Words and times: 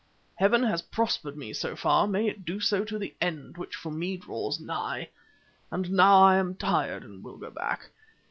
Heaven 0.37 0.63
has 0.63 0.81
prospered 0.81 1.37
me 1.37 1.53
so 1.53 1.75
far—may 1.75 2.27
it 2.27 2.43
do 2.43 2.59
so 2.59 2.83
to 2.85 2.97
the 2.97 3.13
end, 3.21 3.55
which 3.57 3.75
for 3.75 3.91
me 3.91 4.17
draws 4.17 4.59
nigh. 4.59 5.09
And 5.69 5.91
now 5.91 6.23
I 6.23 6.37
am 6.37 6.55
tired 6.55 7.03
and 7.03 7.23
will 7.23 7.37
go 7.37 7.51
back. 7.51 7.91